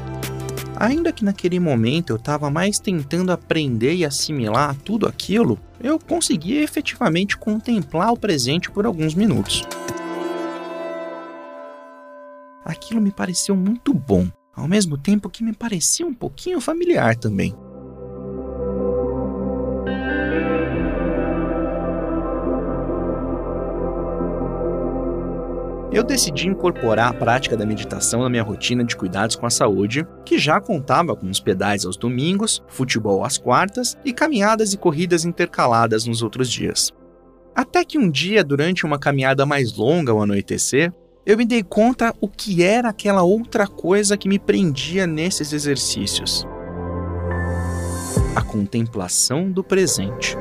Ainda 0.77 1.11
que 1.11 1.25
naquele 1.25 1.59
momento 1.59 2.11
eu 2.11 2.15
estava 2.15 2.49
mais 2.49 2.79
tentando 2.79 3.31
aprender 3.31 3.95
e 3.95 4.05
assimilar 4.05 4.73
tudo 4.85 5.05
aquilo, 5.05 5.59
eu 5.81 5.99
consegui 5.99 6.57
efetivamente 6.57 7.37
contemplar 7.37 8.13
o 8.13 8.17
presente 8.17 8.71
por 8.71 8.85
alguns 8.85 9.13
minutos. 9.13 9.63
Aquilo 12.63 13.01
me 13.01 13.11
pareceu 13.11 13.55
muito 13.55 13.93
bom, 13.93 14.27
ao 14.55 14.67
mesmo 14.67 14.97
tempo 14.97 15.29
que 15.29 15.43
me 15.43 15.53
parecia 15.53 16.07
um 16.07 16.13
pouquinho 16.13 16.61
familiar 16.61 17.15
também. 17.17 17.53
Eu 25.95 26.03
decidi 26.03 26.45
incorporar 26.45 27.09
a 27.09 27.13
prática 27.13 27.55
da 27.55 27.65
meditação 27.65 28.21
na 28.21 28.29
minha 28.29 28.43
rotina 28.43 28.83
de 28.83 28.97
cuidados 28.97 29.37
com 29.37 29.45
a 29.45 29.49
saúde, 29.49 30.05
que 30.25 30.37
já 30.37 30.59
contava 30.59 31.15
com 31.15 31.29
os 31.29 31.39
pedais 31.39 31.85
aos 31.85 31.95
domingos, 31.95 32.61
futebol 32.67 33.23
às 33.23 33.37
quartas 33.37 33.95
e 34.03 34.11
caminhadas 34.11 34.73
e 34.73 34.77
corridas 34.77 35.23
intercaladas 35.23 36.05
nos 36.05 36.21
outros 36.21 36.51
dias. 36.51 36.91
Até 37.55 37.85
que 37.85 37.97
um 37.97 38.11
dia, 38.11 38.43
durante 38.43 38.85
uma 38.85 38.99
caminhada 38.99 39.45
mais 39.45 39.77
longa 39.77 40.11
ao 40.11 40.21
anoitecer, 40.21 40.91
eu 41.25 41.37
me 41.37 41.45
dei 41.45 41.63
conta 41.63 42.13
o 42.19 42.27
que 42.27 42.61
era 42.61 42.89
aquela 42.89 43.23
outra 43.23 43.65
coisa 43.65 44.17
que 44.17 44.27
me 44.27 44.37
prendia 44.37 45.07
nesses 45.07 45.53
exercícios: 45.53 46.45
a 48.35 48.41
contemplação 48.41 49.49
do 49.49 49.63
presente. 49.63 50.35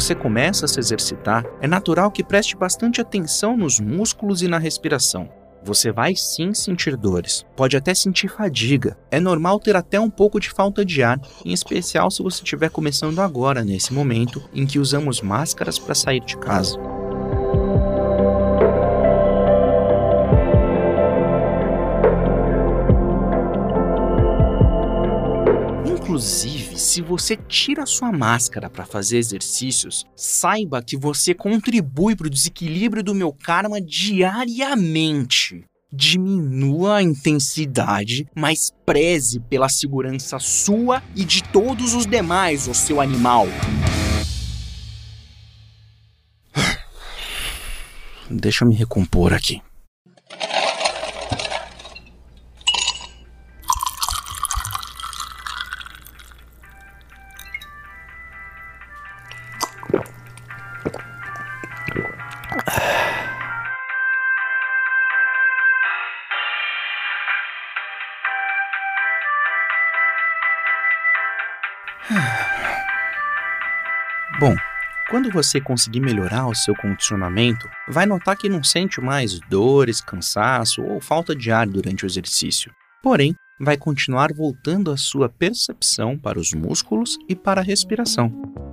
Você 0.00 0.14
começa 0.14 0.64
a 0.64 0.68
se 0.68 0.80
exercitar, 0.80 1.44
é 1.60 1.68
natural 1.68 2.10
que 2.10 2.24
preste 2.24 2.56
bastante 2.56 3.02
atenção 3.02 3.54
nos 3.54 3.78
músculos 3.78 4.40
e 4.40 4.48
na 4.48 4.56
respiração. 4.56 5.28
Você 5.62 5.92
vai 5.92 6.16
sim 6.16 6.54
sentir 6.54 6.96
dores, 6.96 7.44
pode 7.54 7.76
até 7.76 7.94
sentir 7.94 8.28
fadiga. 8.28 8.96
É 9.10 9.20
normal 9.20 9.60
ter 9.60 9.76
até 9.76 10.00
um 10.00 10.08
pouco 10.08 10.40
de 10.40 10.48
falta 10.48 10.86
de 10.86 11.02
ar, 11.02 11.20
em 11.44 11.52
especial 11.52 12.10
se 12.10 12.22
você 12.22 12.42
estiver 12.42 12.70
começando 12.70 13.18
agora, 13.18 13.62
nesse 13.62 13.92
momento 13.92 14.42
em 14.54 14.64
que 14.64 14.78
usamos 14.78 15.20
máscaras 15.20 15.78
para 15.78 15.94
sair 15.94 16.24
de 16.24 16.38
casa. 16.38 16.78
Inclusive, 25.84 26.59
se 26.80 27.02
você 27.02 27.36
tira 27.36 27.84
sua 27.86 28.10
máscara 28.10 28.70
para 28.70 28.86
fazer 28.86 29.18
exercícios, 29.18 30.04
saiba 30.16 30.82
que 30.82 30.96
você 30.96 31.34
contribui 31.34 32.16
para 32.16 32.26
o 32.26 32.30
desequilíbrio 32.30 33.02
do 33.02 33.14
meu 33.14 33.32
karma 33.32 33.80
diariamente. 33.80 35.64
Diminua 35.92 36.96
a 36.96 37.02
intensidade, 37.02 38.26
mas 38.34 38.72
preze 38.86 39.40
pela 39.40 39.68
segurança 39.68 40.38
sua 40.38 41.02
e 41.16 41.24
de 41.24 41.42
todos 41.42 41.94
os 41.94 42.06
demais, 42.06 42.66
o 42.68 42.74
seu 42.74 43.00
animal. 43.00 43.46
Deixa 48.30 48.64
eu 48.64 48.68
me 48.68 48.74
recompor 48.74 49.32
aqui. 49.32 49.60
Bom, 74.38 74.56
quando 75.08 75.30
você 75.30 75.60
conseguir 75.60 76.00
melhorar 76.00 76.46
o 76.46 76.54
seu 76.54 76.74
condicionamento, 76.74 77.68
vai 77.88 78.06
notar 78.06 78.36
que 78.36 78.48
não 78.48 78.62
sente 78.62 79.00
mais 79.00 79.38
dores, 79.40 80.00
cansaço 80.00 80.82
ou 80.82 81.00
falta 81.00 81.34
de 81.34 81.50
ar 81.50 81.66
durante 81.66 82.04
o 82.04 82.06
exercício. 82.06 82.72
Porém, 83.02 83.34
vai 83.60 83.76
continuar 83.76 84.32
voltando 84.32 84.90
a 84.90 84.96
sua 84.96 85.28
percepção 85.28 86.16
para 86.18 86.38
os 86.38 86.52
músculos 86.52 87.18
e 87.28 87.36
para 87.36 87.60
a 87.60 87.64
respiração. 87.64 88.69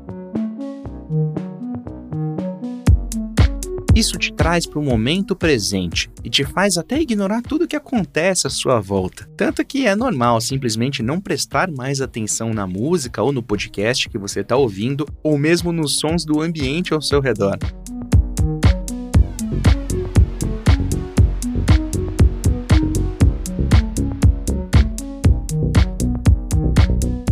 Isso 3.97 4.15
te 4.15 4.31
traz 4.31 4.67
para 4.67 4.77
o 4.77 4.83
momento 4.83 5.35
presente 5.35 6.07
e 6.23 6.29
te 6.29 6.45
faz 6.45 6.77
até 6.77 7.01
ignorar 7.01 7.41
tudo 7.41 7.67
que 7.67 7.75
acontece 7.75 8.45
à 8.45 8.49
sua 8.51 8.79
volta. 8.79 9.27
Tanto 9.35 9.65
que 9.65 9.87
é 9.87 9.95
normal 9.95 10.39
simplesmente 10.39 11.01
não 11.01 11.19
prestar 11.19 11.67
mais 11.71 11.99
atenção 11.99 12.53
na 12.53 12.67
música 12.67 13.23
ou 13.23 13.31
no 13.31 13.41
podcast 13.41 14.07
que 14.07 14.19
você 14.19 14.41
está 14.41 14.55
ouvindo, 14.55 15.07
ou 15.23 15.35
mesmo 15.35 15.71
nos 15.71 15.97
sons 15.97 16.23
do 16.23 16.43
ambiente 16.43 16.93
ao 16.93 17.01
seu 17.01 17.19
redor. 17.19 17.57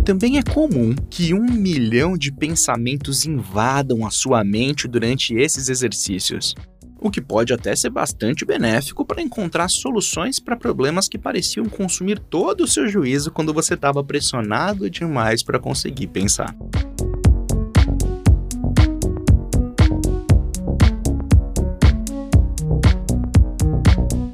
Também 0.06 0.38
é 0.38 0.44
comum 0.44 0.94
que 1.10 1.34
um 1.34 1.44
milhão 1.44 2.16
de 2.16 2.32
pensamentos 2.32 3.26
invadam 3.26 4.06
a 4.06 4.12
sua 4.12 4.44
mente 4.44 4.88
durante 4.88 5.34
esses 5.34 5.68
exercícios, 5.68 6.54
o 7.00 7.10
que 7.10 7.20
pode 7.20 7.52
até 7.52 7.76
ser 7.76 7.90
bastante 7.90 8.46
benéfico 8.46 9.04
para 9.04 9.20
encontrar 9.20 9.68
soluções 9.68 10.40
para 10.40 10.56
problemas 10.56 11.10
que 11.10 11.18
pareciam 11.18 11.66
consumir 11.66 12.20
todo 12.20 12.66
o 12.66 12.68
seu 12.68 12.88
juízo 12.88 13.32
quando 13.32 13.52
você 13.52 13.74
estava 13.74 14.04
pressionado 14.04 14.88
demais 14.92 15.42
para 15.42 15.60
conseguir 15.60 16.06
pensar. 16.06 16.56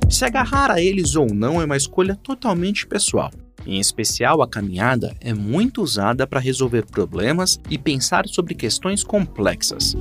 Se 0.10 0.26
agarrar 0.26 0.70
a 0.70 0.82
eles 0.82 1.16
ou 1.16 1.34
não 1.34 1.62
é 1.62 1.66
uma 1.66 1.78
escolha 1.78 2.18
totalmente 2.22 2.86
pessoal. 2.86 3.32
Em 3.66 3.80
especial, 3.80 4.42
a 4.42 4.48
caminhada 4.48 5.16
é 5.20 5.34
muito 5.34 5.82
usada 5.82 6.26
para 6.26 6.40
resolver 6.40 6.86
problemas 6.86 7.60
e 7.70 7.78
pensar 7.78 8.28
sobre 8.28 8.56
questões 8.56 9.04
complexas. 9.04 9.96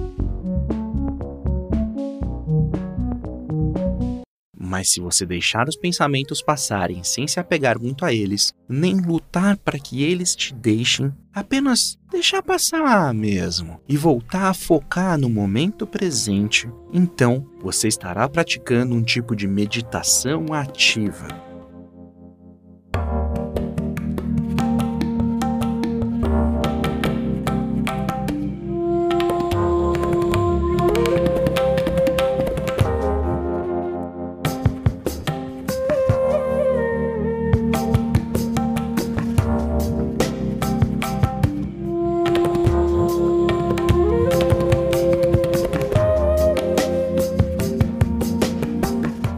Mas 4.57 4.93
se 4.93 5.01
você 5.01 5.27
deixar 5.27 5.69
os 5.69 5.77
pensamentos 5.77 6.41
passarem 6.41 7.03
sem 7.03 7.27
se 7.27 7.41
apegar 7.41 7.79
muito 7.79 8.05
a 8.05 8.15
eles, 8.15 8.53
nem 8.69 9.01
lutar 9.01 9.57
para 9.57 9.79
que 9.81 10.05
eles 10.05 10.37
te 10.37 10.55
deixem, 10.55 11.13
apenas 11.35 11.99
deixar 12.11 12.41
passar 12.41 13.13
mesmo 13.13 13.81
e 13.89 13.97
voltar 13.97 14.49
a 14.49 14.55
focar 14.55 15.19
no 15.19 15.29
momento 15.29 15.89
presente, 15.89 16.71
então 16.93 17.45
você 17.61 17.89
estará 17.89 18.29
praticando 18.29 18.95
um 18.95 19.03
tipo 19.03 19.35
de 19.35 19.49
meditação 19.49 20.47
ativa 20.53 21.50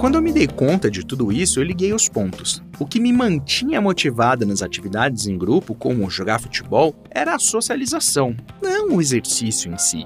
Quando 0.02 0.16
eu 0.16 0.20
me 0.20 0.32
dei 0.32 0.48
conta 0.48 0.90
de 0.90 1.06
tudo 1.06 1.30
isso, 1.30 1.60
eu 1.60 1.62
liguei 1.62 1.92
os 1.92 2.08
pontos. 2.08 2.60
O 2.76 2.84
que 2.84 2.98
me 2.98 3.12
mantinha 3.12 3.80
motivada 3.80 4.44
nas 4.44 4.60
atividades 4.60 5.28
em 5.28 5.38
grupo, 5.38 5.76
como 5.76 6.10
jogar 6.10 6.40
futebol, 6.40 6.92
era 7.08 7.36
a 7.36 7.38
socialização, 7.38 8.34
não 8.60 8.96
o 8.96 9.00
exercício 9.00 9.72
em 9.72 9.78
si. 9.78 10.04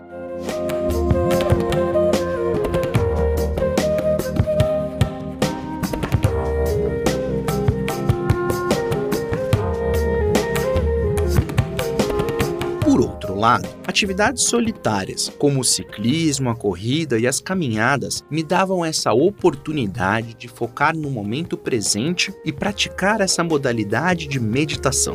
Lado, 13.47 13.69
atividades 13.87 14.43
solitárias, 14.43 15.33
como 15.39 15.61
o 15.61 15.65
ciclismo, 15.65 16.51
a 16.51 16.57
corrida 16.57 17.17
e 17.17 17.29
as 17.29 17.41
caminhadas, 17.41 18.25
me 18.29 18.43
davam 18.43 18.85
essa 18.85 19.13
oportunidade 19.13 20.35
de 20.35 20.49
focar 20.49 20.97
no 20.97 21.09
momento 21.09 21.57
presente 21.57 22.35
e 22.45 22.53
praticar 22.53 23.21
essa 23.21 23.45
modalidade 23.45 24.27
de 24.27 24.41
meditação. 24.41 25.15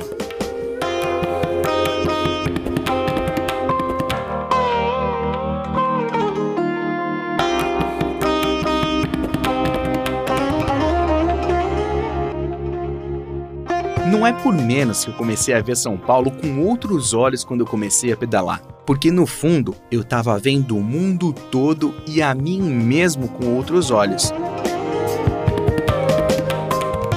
Não 14.21 14.27
é 14.27 14.33
por 14.33 14.53
menos 14.53 15.03
que 15.03 15.09
eu 15.09 15.15
comecei 15.15 15.51
a 15.51 15.61
ver 15.61 15.75
São 15.75 15.97
Paulo 15.97 16.29
com 16.29 16.59
outros 16.59 17.11
olhos 17.11 17.43
quando 17.43 17.61
eu 17.61 17.65
comecei 17.65 18.13
a 18.13 18.15
pedalar. 18.15 18.61
Porque 18.85 19.09
no 19.09 19.25
fundo 19.25 19.73
eu 19.89 20.01
estava 20.01 20.37
vendo 20.37 20.77
o 20.77 20.83
mundo 20.83 21.33
todo 21.33 21.91
e 22.05 22.21
a 22.21 22.31
mim 22.35 22.61
mesmo 22.61 23.27
com 23.27 23.55
outros 23.55 23.89
olhos. 23.89 24.31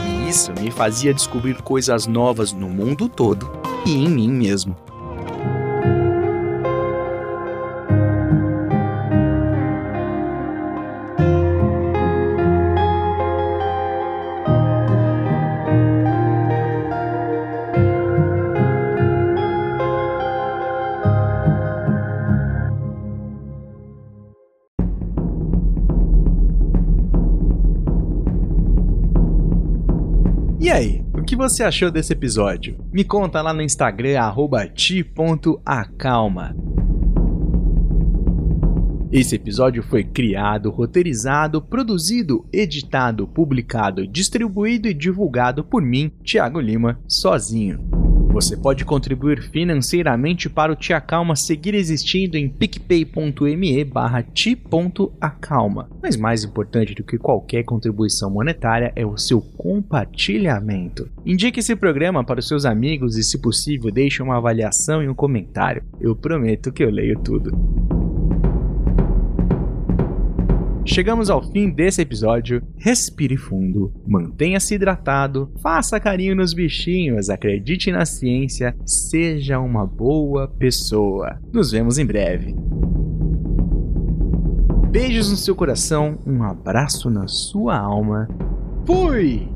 E 0.09 0.31
isso 0.31 0.51
me 0.59 0.71
fazia 0.71 1.13
descobrir 1.13 1.61
coisas 1.61 2.07
novas 2.07 2.55
no 2.55 2.71
mundo 2.71 3.07
todo 3.07 3.53
e 3.85 3.93
em 3.93 4.09
mim 4.09 4.31
mesmo. 4.31 4.75
Que 31.35 31.39
você 31.39 31.65
achou 31.65 31.91
desse 31.91 32.13
episódio? 32.13 32.79
Me 32.93 33.03
conta 33.03 33.43
lá 33.43 33.53
no 33.53 33.61
Instagram, 33.61 34.33
ti.acalma. 34.73 36.55
Esse 39.11 39.35
episódio 39.35 39.83
foi 39.83 40.05
criado, 40.05 40.71
roteirizado, 40.71 41.61
produzido, 41.61 42.47
editado, 42.53 43.27
publicado, 43.27 44.07
distribuído 44.07 44.87
e 44.87 44.95
divulgado 44.95 45.65
por 45.65 45.83
mim, 45.83 46.13
Thiago 46.25 46.61
Lima, 46.61 47.01
sozinho. 47.09 47.94
Você 48.35 48.57
pode 48.57 48.85
contribuir 48.85 49.41
financeiramente 49.41 50.51
para 50.51 50.73
o 50.73 50.75
Tia 50.75 51.01
Calma 51.01 51.37
seguir 51.37 51.73
existindo 51.73 52.37
em 52.37 52.49
picpay.me 52.49 53.85
barra 53.85 54.25
ti.acalma. 54.25 55.89
Mas 56.03 56.17
mais 56.17 56.43
importante 56.43 56.97
do 56.97 57.05
que 57.05 57.17
qualquer 57.17 57.63
contribuição 57.63 58.29
monetária 58.29 58.93
é 58.97 59.07
o 59.07 59.17
seu 59.17 59.41
compartilhamento. 59.41 61.09
Indique 61.25 61.61
esse 61.61 61.77
programa 61.77 62.25
para 62.25 62.41
os 62.41 62.49
seus 62.49 62.65
amigos 62.65 63.17
e, 63.17 63.23
se 63.23 63.39
possível, 63.39 63.93
deixe 63.93 64.21
uma 64.21 64.37
avaliação 64.37 65.01
e 65.01 65.09
um 65.09 65.15
comentário. 65.15 65.85
Eu 66.01 66.17
prometo 66.17 66.73
que 66.73 66.83
eu 66.83 66.91
leio 66.91 67.17
tudo. 67.21 67.57
Chegamos 70.95 71.29
ao 71.29 71.43
fim 71.43 71.71
desse 71.71 72.01
episódio. 72.03 72.63
Respire 72.77 73.37
fundo, 73.37 73.93
mantenha-se 74.07 74.77
hidratado, 74.77 75.51
faça 75.61 75.99
carinho 75.99 76.37
nos 76.37 76.55
bichinhos, 76.55 77.29
acredite 77.29 77.91
na 77.91 78.07
ciência, 78.07 78.77
seja 78.87 79.59
uma 79.59 79.85
boa 79.85 80.47
pessoa. 80.47 81.37
Nos 81.53 81.73
vemos 81.73 81.99
em 81.99 82.07
breve. 82.07 82.55
Beijos 84.89 85.33
no 85.33 85.37
seu 85.37 85.57
coração, 85.57 86.17
um 86.25 86.45
abraço 86.45 87.11
na 87.11 87.27
sua 87.27 87.77
alma. 87.77 88.29
Fui! 88.87 89.54